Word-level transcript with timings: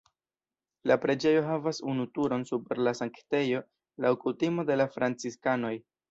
La 0.91 0.95
preĝejo 1.01 1.41
havas 1.49 1.81
unu 1.91 2.05
turon 2.15 2.45
super 2.51 2.81
la 2.87 2.93
sanktejo 2.99 3.59
laŭ 4.05 4.13
kutimo 4.23 4.65
de 4.71 4.79
la 4.81 4.89
franciskanoj. 4.95 5.73